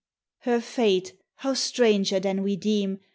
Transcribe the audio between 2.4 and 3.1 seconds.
we deem!